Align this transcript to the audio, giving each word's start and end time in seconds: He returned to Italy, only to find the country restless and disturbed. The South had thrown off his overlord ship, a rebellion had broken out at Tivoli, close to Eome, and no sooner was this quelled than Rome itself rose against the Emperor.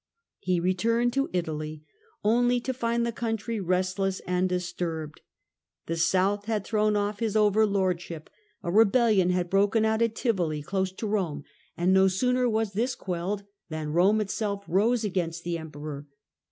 He 0.39 0.59
returned 0.59 1.13
to 1.13 1.29
Italy, 1.31 1.83
only 2.23 2.59
to 2.61 2.73
find 2.73 3.05
the 3.05 3.11
country 3.11 3.59
restless 3.59 4.19
and 4.21 4.49
disturbed. 4.49 5.21
The 5.85 5.95
South 5.95 6.45
had 6.45 6.63
thrown 6.65 6.95
off 6.95 7.19
his 7.19 7.35
overlord 7.35 8.01
ship, 8.01 8.27
a 8.63 8.71
rebellion 8.71 9.29
had 9.29 9.47
broken 9.47 9.85
out 9.85 10.01
at 10.01 10.15
Tivoli, 10.15 10.63
close 10.63 10.91
to 10.93 11.05
Eome, 11.07 11.43
and 11.77 11.93
no 11.93 12.07
sooner 12.07 12.49
was 12.49 12.73
this 12.73 12.95
quelled 12.95 13.43
than 13.69 13.93
Rome 13.93 14.19
itself 14.21 14.63
rose 14.67 15.03
against 15.03 15.43
the 15.43 15.59
Emperor. 15.59 16.07